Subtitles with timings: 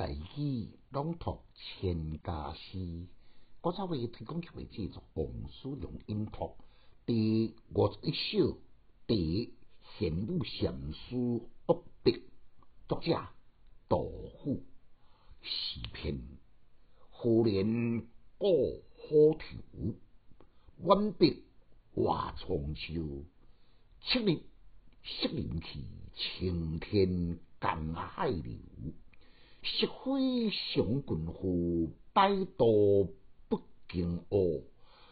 [0.00, 3.06] 大喜朗读千家诗，
[3.60, 6.56] 我稍微提供一位制作王叔良音读
[7.04, 8.56] 第五十一首
[9.06, 9.52] 第
[9.98, 11.16] 贤武禅师
[11.66, 12.22] 恶笔，
[12.88, 13.14] 作者
[13.90, 14.10] 杜
[14.42, 14.62] 甫。
[15.42, 16.18] 诗篇：
[17.10, 18.06] 何年
[18.38, 18.50] 过
[18.96, 19.94] 河头，
[20.78, 21.36] 远别
[21.94, 23.26] 话重秋。
[24.00, 24.40] 七日
[25.02, 28.54] 适林去，青天江海流。
[29.62, 33.14] 石灰上郡户，百度
[33.48, 34.62] 不经恶。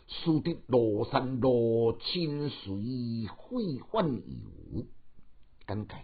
[0.07, 4.87] 输得罗山路，清水会翻游。
[5.67, 5.97] 简介：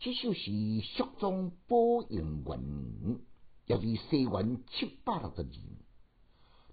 [0.00, 1.76] 这首诗肃宗宝
[2.08, 2.60] 应元
[3.00, 3.20] 年，
[3.66, 5.62] 也是西元七百六十二年。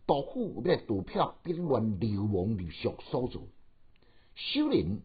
[0.08, 3.48] 杜甫在杜票兵乱流亡流俗所作，
[4.34, 5.00] 首年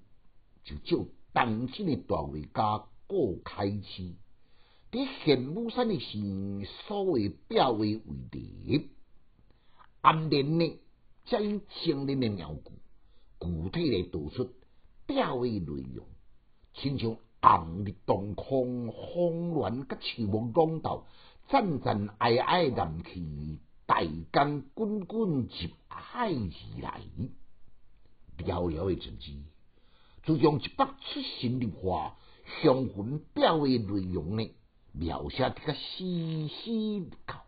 [0.64, 4.14] 就照当今的大画家顾恺之。
[4.92, 8.00] 伫玄武山的诗所谓表画为
[8.32, 8.91] 例，
[10.00, 10.80] 暗恋呢，
[11.27, 12.72] 将以精炼的描句，
[13.38, 14.50] 具体来道出
[15.06, 16.05] 表画内容，
[16.74, 21.06] 亲像红日当空，风峦甲树木朗斗，
[21.48, 25.48] 赞赞哀哀南去，大江滚滚入
[25.86, 27.00] 海而来。
[28.38, 29.32] 寥寥的字字，
[30.25, 32.16] 就将一笔出神入化，
[32.60, 33.78] 详分表画内
[34.12, 34.50] 容呢。
[34.92, 37.38] 描写得个丝丝入扣，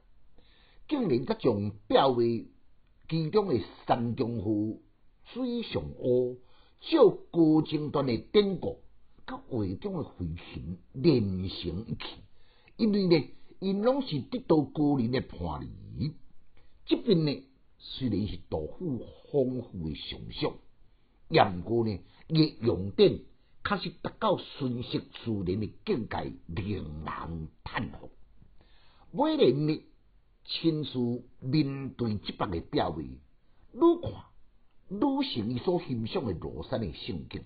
[0.89, 2.21] 竟然甲将表画
[3.09, 4.83] 其中的山中湖、
[5.25, 6.39] 水上乌，
[6.81, 8.81] 照高精端的典故，
[9.27, 12.21] 甲画中的飞行连成一气。
[12.77, 15.61] 因为呢，因拢是得到高人的判
[15.99, 16.13] 例。
[16.87, 17.43] 这边呢，
[17.79, 20.55] 虽然是杜甫丰富的想象，
[21.29, 23.21] 也毋过呢，亦用典。
[23.65, 28.11] 确实达到顺势自然的境界，令人叹服。
[29.13, 29.85] 每年呢，
[30.45, 33.21] 亲自面对这般的表位，愈
[34.03, 34.13] 看
[34.89, 37.45] 愈像伊所欣赏的庐山的胜景，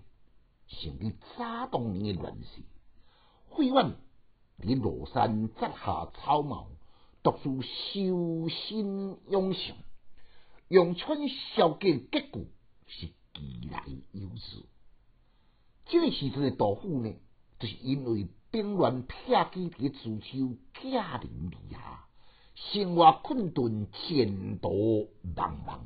[0.68, 2.62] 甚至早当年的乱世，
[3.54, 3.96] 费远
[4.60, 6.68] 伫庐山摘下草帽，
[7.22, 9.74] 读书修身养性，
[10.68, 12.48] 用春宵的结局
[12.86, 14.64] 是极来有致。
[15.88, 17.14] 这个时阵的杜甫呢，
[17.60, 22.06] 就是因为兵乱撇骑伫自秋驾临而下，
[22.54, 25.78] 生活困顿，前途茫茫，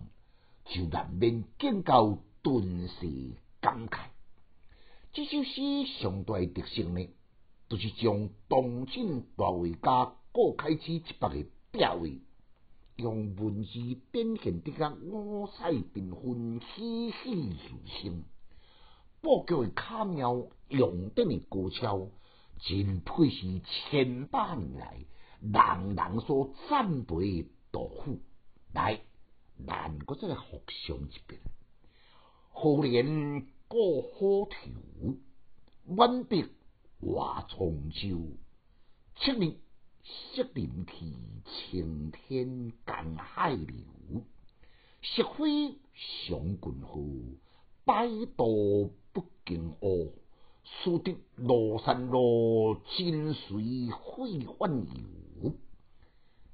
[0.65, 4.07] 就难免见到顿时感慨。
[5.13, 7.07] 这首诗上大特色呢，
[7.69, 12.23] 就是将当今大画家顾恺之一百个表位，
[12.97, 13.71] 用文字
[14.11, 18.25] 表现得个五彩缤纷，栩栩如生。
[19.23, 22.09] 布局的巧妙，用典的高超，
[22.59, 25.05] 真配是千百年来
[25.41, 28.21] 人人所赞佩的杜甫。
[28.73, 29.01] 来，
[29.67, 31.41] 咱搁再来复诵一遍：
[32.51, 35.17] 何年过河头，
[35.87, 36.47] 远别
[37.01, 38.39] 话重洲。
[39.17, 39.59] 七日
[40.03, 41.15] 适林去，
[41.45, 43.77] 青天江海流。
[45.03, 47.37] 石灰上郡户，
[47.85, 48.95] 百度。
[49.13, 50.13] 不惊恶，
[50.65, 54.87] 输得罗山路，金水会翻
[55.43, 55.53] 游。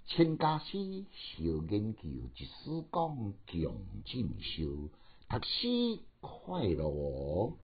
[0.06, 3.72] 千家诗小研究，一丝光强
[4.04, 4.88] 进修，
[5.28, 7.52] 读书快乐。